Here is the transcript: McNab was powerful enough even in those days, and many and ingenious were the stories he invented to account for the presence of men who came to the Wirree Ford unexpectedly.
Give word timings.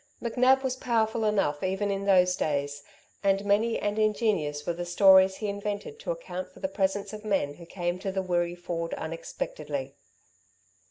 McNab 0.19 0.63
was 0.63 0.75
powerful 0.75 1.23
enough 1.25 1.61
even 1.61 1.91
in 1.91 2.05
those 2.05 2.35
days, 2.35 2.81
and 3.23 3.45
many 3.45 3.77
and 3.77 3.99
ingenious 3.99 4.65
were 4.65 4.73
the 4.73 4.83
stories 4.83 5.35
he 5.35 5.47
invented 5.47 5.99
to 5.99 6.09
account 6.09 6.51
for 6.51 6.59
the 6.59 6.67
presence 6.67 7.13
of 7.13 7.23
men 7.23 7.53
who 7.53 7.67
came 7.67 7.99
to 7.99 8.11
the 8.11 8.23
Wirree 8.23 8.55
Ford 8.55 8.95
unexpectedly. 8.95 9.93